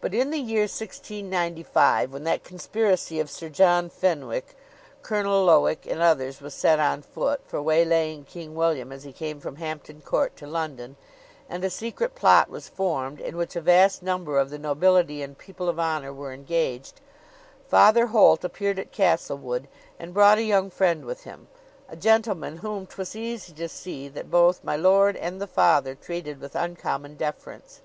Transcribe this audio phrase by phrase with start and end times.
[0.00, 4.56] But in the year 1695, when that conspiracy of Sir John Fenwick,
[5.02, 9.40] Colonel Lowick, and others, was set on foot, for waylaying King William as he came
[9.40, 10.94] from Hampton Court to London,
[11.48, 15.36] and a secret plot was formed, in which a vast number of the nobility and
[15.36, 17.00] people of honor were engaged,
[17.66, 19.66] Father Holt appeared at Castlewood,
[19.98, 21.48] and brought a young friend with him,
[21.88, 26.40] a gentleman whom 'twas easy to see that both my lord and the Father treated
[26.40, 27.80] with uncommon deference.